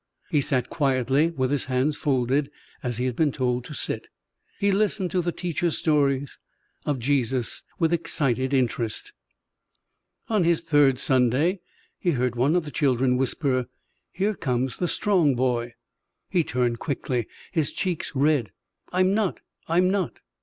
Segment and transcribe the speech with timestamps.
[0.31, 2.49] He sat quietly with his hands folded,
[2.81, 4.07] as he had been told to sit.
[4.57, 6.39] He listened to the teacher's stories
[6.87, 9.13] of Jesus with excited interest.
[10.27, 11.59] On his third Sunday
[11.99, 13.67] he heard one of the children whisper:
[14.11, 15.75] "Here comes the strong boy."
[16.31, 18.51] He turned quickly, his cheeks red.
[18.91, 19.41] "I'm not.
[19.67, 20.21] I'm not."